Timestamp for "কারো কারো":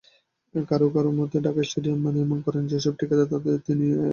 0.69-1.09